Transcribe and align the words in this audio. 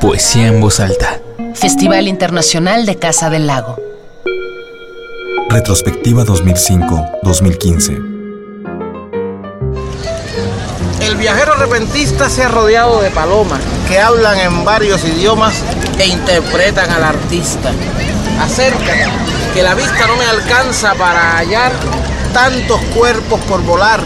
Poesía 0.00 0.46
en 0.48 0.60
voz 0.60 0.80
alta. 0.80 1.20
Festival 1.54 2.08
Internacional 2.08 2.86
de 2.86 2.96
Casa 2.96 3.30
del 3.30 3.46
Lago. 3.46 3.76
Retrospectiva 5.48 6.24
2005-2015. 6.24 8.16
El 11.00 11.16
viajero 11.16 11.54
repentista 11.54 12.28
se 12.28 12.44
ha 12.44 12.48
rodeado 12.48 13.00
de 13.00 13.10
palomas 13.10 13.60
que 13.88 13.98
hablan 13.98 14.38
en 14.38 14.64
varios 14.64 15.04
idiomas 15.04 15.62
e 15.98 16.06
interpretan 16.06 16.90
al 16.90 17.04
artista. 17.04 17.72
Acerca 18.40 19.10
que 19.54 19.62
la 19.62 19.74
vista 19.74 20.06
no 20.06 20.16
me 20.16 20.24
alcanza 20.26 20.94
para 20.94 21.36
hallar 21.38 21.72
tantos 22.32 22.80
cuerpos 22.94 23.40
por 23.42 23.62
volar, 23.62 24.00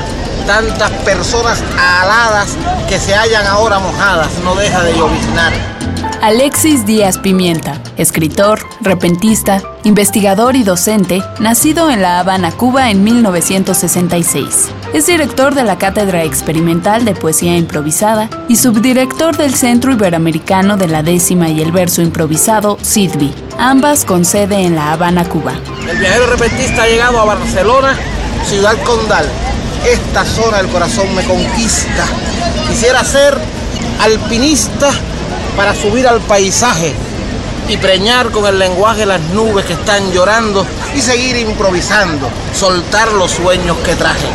tantas 0.46 0.90
personas 1.04 1.62
aladas 1.78 2.56
que 2.88 2.98
se 2.98 3.14
hallan 3.14 3.46
ahora 3.46 3.78
mojadas, 3.78 4.30
no 4.44 4.54
deja 4.54 4.82
de 4.82 4.94
lloviznar. 4.94 5.52
Alexis 6.22 6.84
Díaz 6.84 7.16
Pimienta, 7.16 7.80
escritor, 7.96 8.60
repentista, 8.82 9.62
investigador 9.84 10.54
y 10.54 10.64
docente, 10.64 11.22
nacido 11.38 11.90
en 11.90 12.02
La 12.02 12.20
Habana, 12.20 12.52
Cuba 12.52 12.90
en 12.90 13.02
1966. 13.04 14.68
Es 14.92 15.06
director 15.06 15.54
de 15.54 15.64
la 15.64 15.78
Cátedra 15.78 16.24
Experimental 16.24 17.06
de 17.06 17.14
Poesía 17.14 17.56
Improvisada 17.56 18.28
y 18.48 18.56
subdirector 18.56 19.38
del 19.38 19.54
Centro 19.54 19.92
Iberoamericano 19.92 20.76
de 20.76 20.88
la 20.88 21.02
Décima 21.02 21.48
y 21.48 21.62
el 21.62 21.72
Verso 21.72 22.02
Improvisado, 22.02 22.76
SIDBI, 22.82 23.32
ambas 23.58 24.04
con 24.04 24.26
sede 24.26 24.60
en 24.60 24.74
La 24.74 24.92
Habana, 24.92 25.26
Cuba. 25.26 25.54
El 25.88 25.96
viajero 25.96 26.26
repentista 26.26 26.82
ha 26.82 26.86
llegado 26.86 27.18
a 27.18 27.24
Barcelona, 27.24 27.96
ciudad 28.44 28.76
condal. 28.84 29.24
Esta 29.84 30.24
zona 30.24 30.58
del 30.58 30.68
corazón 30.68 31.14
me 31.14 31.22
conquista. 31.24 32.04
Quisiera 32.68 33.02
ser 33.02 33.36
alpinista 34.00 34.90
para 35.56 35.74
subir 35.74 36.06
al 36.06 36.20
paisaje 36.20 36.94
y 37.68 37.76
preñar 37.76 38.30
con 38.30 38.46
el 38.46 38.58
lenguaje 38.58 39.06
las 39.06 39.20
nubes 39.32 39.64
que 39.64 39.74
están 39.74 40.12
llorando 40.12 40.66
y 40.94 41.00
seguir 41.00 41.36
improvisando, 41.36 42.28
soltar 42.54 43.12
los 43.12 43.30
sueños 43.30 43.76
que 43.78 43.94
traje. 43.94 44.26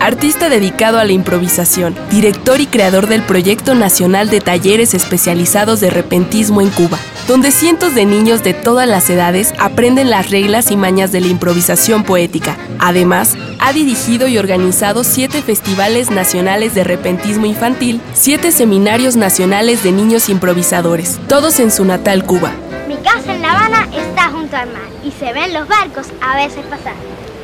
Artista 0.00 0.50
dedicado 0.50 0.98
a 0.98 1.04
la 1.04 1.12
improvisación, 1.12 1.96
director 2.10 2.60
y 2.60 2.66
creador 2.66 3.06
del 3.06 3.22
Proyecto 3.22 3.74
Nacional 3.74 4.28
de 4.28 4.40
Talleres 4.40 4.92
Especializados 4.92 5.80
de 5.80 5.88
Repentismo 5.88 6.60
en 6.60 6.68
Cuba, 6.70 6.98
donde 7.26 7.50
cientos 7.50 7.94
de 7.94 8.04
niños 8.04 8.42
de 8.42 8.52
todas 8.52 8.86
las 8.86 9.08
edades 9.08 9.54
aprenden 9.58 10.10
las 10.10 10.30
reglas 10.30 10.70
y 10.70 10.76
mañas 10.76 11.10
de 11.10 11.20
la 11.20 11.28
improvisación 11.28 12.04
poética. 12.04 12.56
Además, 12.78 13.36
ha 13.60 13.72
dirigido 13.72 14.28
y 14.28 14.36
organizado 14.36 15.04
siete 15.04 15.40
festivales 15.40 16.10
nacionales 16.10 16.74
de 16.74 16.84
repentismo 16.84 17.46
infantil, 17.46 18.00
siete 18.12 18.52
seminarios 18.52 19.16
nacionales 19.16 19.82
de 19.82 19.92
niños 19.92 20.28
improvisadores, 20.28 21.18
todos 21.26 21.60
en 21.60 21.70
su 21.70 21.84
natal 21.84 22.24
Cuba. 22.24 22.52
Mi 22.88 22.96
casa 22.96 23.34
en 23.34 23.40
La 23.40 23.52
Habana 23.52 23.88
está 23.96 24.28
junto 24.28 24.56
al 24.56 24.68
mar 24.68 24.82
y 25.02 25.10
se 25.12 25.32
ven 25.32 25.54
los 25.54 25.66
barcos 25.66 26.08
a 26.20 26.36
veces 26.36 26.64
pasar. 26.66 26.94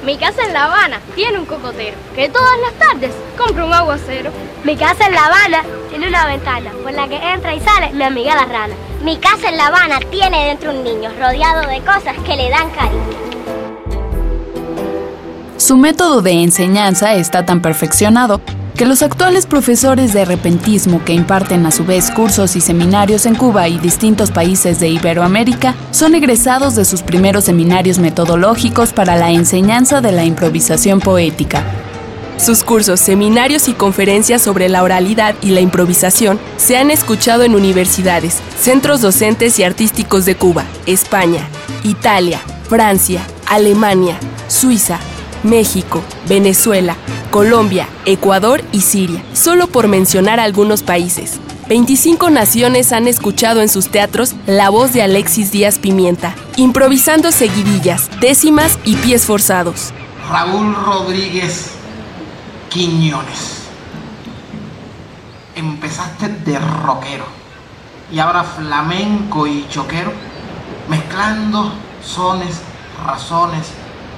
Mi 0.05 0.17
casa 0.17 0.43
en 0.47 0.53
La 0.53 0.65
Habana 0.65 1.01
tiene 1.15 1.39
un 1.39 1.47
cocotero 1.47 1.97
que 2.15 2.29
todas 2.29 2.59
las 2.61 2.73
tardes 2.75 3.13
compra 3.37 3.65
un 3.65 3.73
aguacero. 3.73 4.31
Mi 4.65 4.77
casa 4.77 5.07
en 5.07 5.13
La 5.13 5.27
Habana 5.27 5.63
tiene 5.89 6.09
una 6.09 6.27
ventana 6.27 6.71
por 6.83 6.93
la 6.93 7.09
que 7.09 7.17
entra 7.17 7.55
y 7.55 7.61
sale 7.61 7.93
mi 7.93 8.05
amiga 8.05 8.35
la 8.35 8.47
rana. 8.47 8.75
Mi 9.03 9.17
casa 9.17 9.49
en 9.49 9.57
La 9.57 9.69
Habana 9.69 9.99
tiene 10.11 10.45
dentro 10.45 10.73
un 10.73 10.85
niño 10.85 11.11
rodeado 11.19 11.67
de 11.67 11.79
cosas 11.81 12.17
que 12.27 12.37
le 12.37 12.51
dan 12.51 12.71
cariño. 12.71 13.31
Su 15.57 15.79
método 15.79 16.21
de 16.21 16.33
enseñanza 16.33 17.15
está 17.15 17.47
tan 17.47 17.63
perfeccionado 17.63 18.43
que 18.77 18.85
los 18.85 19.03
actuales 19.03 19.47
profesores 19.47 20.13
de 20.13 20.27
repentismo 20.27 21.03
que 21.03 21.15
imparten 21.15 21.65
a 21.65 21.71
su 21.71 21.87
vez 21.87 22.11
cursos 22.11 22.57
y 22.57 22.61
seminarios 22.61 23.25
en 23.25 23.37
Cuba 23.37 23.69
y 23.69 23.79
distintos 23.79 24.31
países 24.31 24.81
de 24.81 24.89
Iberoamérica 24.89 25.75
son 25.93 26.15
egresados 26.15 26.75
de 26.75 26.85
sus 26.85 27.03
primeros 27.03 27.45
seminarios 27.45 27.99
metodológicos 27.99 28.93
para 28.93 29.17
la 29.17 29.31
enseñanza 29.31 30.03
de 30.03 30.13
la 30.13 30.25
improvisación 30.25 31.01
poética. 31.01 31.65
Sus 32.41 32.65
cursos, 32.65 33.01
seminarios 33.01 33.69
y 33.69 33.75
conferencias 33.75 34.41
sobre 34.41 34.71
la 34.71 34.83
oralidad 34.83 35.35
y 35.43 35.51
la 35.51 35.61
improvisación 35.61 36.41
se 36.57 36.79
han 36.79 36.91
escuchado 36.91 37.43
en 37.43 37.55
universidades, 37.55 38.39
centros 38.59 39.03
docentes 39.03 39.59
y 39.59 39.63
artísticos 39.63 40.25
de 40.25 40.37
Cuba, 40.37 40.65
España, 40.87 41.47
Italia, 41.85 42.41
Francia, 42.67 43.21
Alemania, 43.47 44.19
Suiza, 44.49 44.99
México, 45.43 46.03
Venezuela, 46.31 46.97
Colombia, 47.31 47.87
Ecuador 48.07 48.65
y 48.73 48.81
Siria, 48.81 49.23
solo 49.35 49.67
por 49.67 49.87
mencionar 49.87 50.41
algunos 50.41 50.83
países. 50.83 51.39
25 51.69 52.31
naciones 52.31 52.93
han 52.93 53.07
escuchado 53.07 53.61
en 53.61 53.69
sus 53.69 53.91
teatros 53.91 54.35
la 54.47 54.71
voz 54.71 54.95
de 54.95 55.03
Alexis 55.03 55.53
Díaz 55.53 55.79
Pimienta, 55.79 56.35
improvisando 56.57 57.33
seguidillas, 57.33 58.09
décimas 58.19 58.79
y 58.87 58.97
pies 58.97 59.27
forzados. 59.27 59.93
Raúl 60.31 60.75
Rodríguez 60.75 61.80
Quiñones. 62.71 63.65
Empezaste 65.57 66.29
de 66.29 66.57
rockero 66.57 67.27
y 68.13 68.21
ahora 68.21 68.45
flamenco 68.45 69.49
y 69.49 69.67
choquero, 69.69 70.13
mezclando 70.89 71.73
sones, 72.01 72.61
razones, 73.05 73.73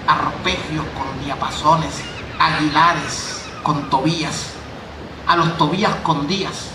arpegios 0.07 0.85
con 0.95 1.25
diapasones, 1.25 1.95
aguilares 2.39 3.43
con 3.63 3.89
tobías, 3.89 4.51
a 5.27 5.35
los 5.35 5.57
tobías 5.57 5.95
con 6.03 6.29
días, 6.29 6.69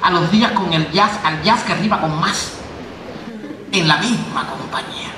a 0.00 0.10
los 0.10 0.30
días 0.30 0.52
con 0.52 0.72
el 0.72 0.90
jazz, 0.92 1.12
al 1.24 1.42
jazz 1.42 1.62
que 1.62 1.74
arriba 1.74 2.00
con 2.00 2.18
más, 2.18 2.52
en 3.70 3.86
la 3.86 3.98
misma 3.98 4.46
compañía. 4.46 5.12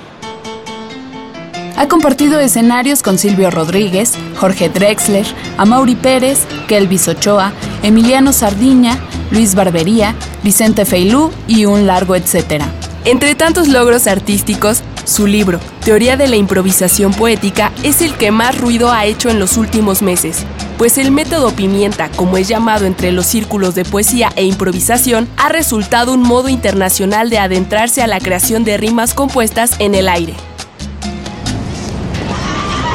Ha 1.81 1.89
compartido 1.89 2.39
escenarios 2.41 3.03
con 3.03 3.17
Silvio 3.17 3.51
Rodríguez, 3.51 4.13
Jorge 4.37 4.69
Drexler, 4.69 5.25
Amaury 5.57 5.95
Pérez, 5.95 6.41
Kelvis 6.69 7.09
Ochoa, 7.09 7.55
Emiliano 7.83 8.35
Sardiña, 8.35 8.99
Luis 9.31 9.55
Barbería, 9.55 10.15
Vicente 10.43 10.85
Feilú 10.85 11.31
y 11.49 11.65
un 11.65 11.87
largo 11.87 12.17
etcétera. 12.17 12.71
Entre 13.07 13.35
tantos 13.35 13.69
logros 13.69 14.07
artísticos, 14.09 14.83
su 15.07 15.27
libro, 15.27 15.59
Teoría 15.83 16.19
de 16.19 16.29
la 16.29 16.37
Improvisación 16.37 17.15
Poética, 17.15 17.73
es 17.83 18.03
el 18.03 18.13
que 18.13 18.31
más 18.31 18.59
ruido 18.59 18.93
ha 18.93 19.07
hecho 19.07 19.31
en 19.31 19.39
los 19.39 19.57
últimos 19.57 20.03
meses, 20.03 20.45
pues 20.77 20.99
el 20.99 21.11
método 21.11 21.51
pimienta, 21.53 22.11
como 22.11 22.37
es 22.37 22.47
llamado 22.47 22.85
entre 22.85 23.11
los 23.11 23.25
círculos 23.25 23.75
de 23.75 23.87
poesía 23.87 24.35
e 24.37 24.45
improvisación, 24.45 25.31
ha 25.39 25.49
resultado 25.49 26.13
un 26.13 26.21
modo 26.21 26.51
internacional 26.51 27.31
de 27.31 27.39
adentrarse 27.39 28.03
a 28.03 28.07
la 28.07 28.21
creación 28.21 28.65
de 28.65 28.77
rimas 28.77 29.15
compuestas 29.15 29.77
en 29.79 29.95
el 29.95 30.11
aire. 30.11 30.35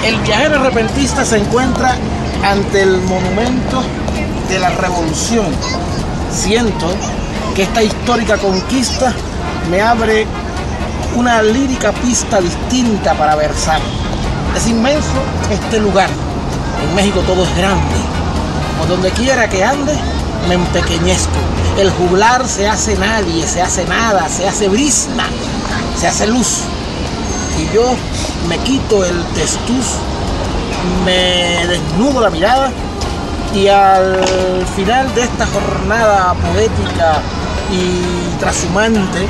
El 0.06 0.20
viajero 0.20 0.62
repentista 0.62 1.26
se 1.26 1.38
encuentra 1.38 1.98
ante 2.44 2.84
el 2.84 3.02
monumento 3.02 3.82
de 4.48 4.60
la 4.60 4.70
revolución. 4.70 5.48
Siento 6.32 6.94
que 7.56 7.64
esta 7.64 7.82
histórica 7.82 8.38
conquista 8.38 9.12
me 9.72 9.82
abre 9.82 10.28
una 11.16 11.42
lírica 11.42 11.92
pista 11.92 12.40
distinta 12.40 13.16
para 13.16 13.36
versar. 13.36 13.82
Es 14.56 14.68
inmenso 14.68 15.24
este 15.50 15.80
lugar. 15.80 16.12
En 16.88 16.94
México 16.94 17.22
todo 17.22 17.44
es 17.44 17.58
grande. 17.58 17.96
Por 18.78 18.88
donde 18.88 19.10
quiera 19.10 19.50
que 19.50 19.64
ande, 19.64 19.96
me 20.48 20.54
empequeñezco. 20.54 21.34
El 21.80 21.90
juglar 21.90 22.48
se 22.48 22.68
hace 22.68 22.96
nadie, 22.96 23.48
se 23.48 23.60
hace 23.60 23.86
nada, 23.86 24.30
se 24.30 24.48
hace 24.48 24.70
brisna, 24.70 25.26
se 26.00 26.08
hace 26.08 26.28
luz. 26.28 26.60
Yo 27.76 27.94
me 28.48 28.58
quito 28.60 29.04
el 29.04 29.22
testuz, 29.34 29.98
me 31.04 31.68
desnudo 31.68 32.22
la 32.22 32.30
mirada 32.30 32.72
y 33.54 33.68
al 33.68 34.24
final 34.78 35.14
de 35.14 35.24
esta 35.24 35.46
jornada 35.46 36.34
poética 36.36 37.22
y 37.74 38.40
trashumante, 38.40 39.28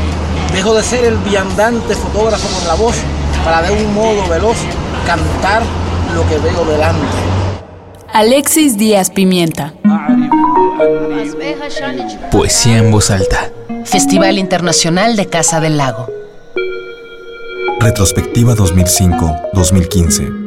Dejo 0.53 0.75
de 0.75 0.83
ser 0.83 1.05
el 1.05 1.17
viandante 1.17 1.95
fotógrafo 1.95 2.47
con 2.47 2.67
la 2.67 2.75
voz 2.75 2.95
para 3.43 3.63
de 3.63 3.83
un 3.83 3.95
modo 3.95 4.27
veloz 4.29 4.57
cantar 5.07 5.63
lo 6.13 6.21
que 6.29 6.37
veo 6.37 6.65
delante. 6.65 7.07
Alexis 8.13 8.77
Díaz 8.77 9.09
Pimienta. 9.09 9.73
Poesía 12.31 12.77
en 12.77 12.91
voz 12.91 13.09
alta. 13.09 13.49
Festival 13.85 14.37
Internacional 14.37 15.15
de 15.15 15.25
Casa 15.25 15.59
del 15.59 15.77
Lago. 15.77 16.24
Retrospectiva 17.85 18.55
2005-2015. 18.55 20.44